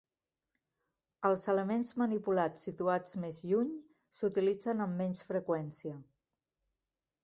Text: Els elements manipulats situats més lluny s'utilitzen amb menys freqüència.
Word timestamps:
Els 1.29 1.43
elements 1.53 1.91
manipulats 2.03 2.65
situats 2.69 3.21
més 3.27 3.45
lluny 3.53 3.71
s'utilitzen 4.21 4.85
amb 4.89 5.03
menys 5.05 5.27
freqüència. 5.33 5.99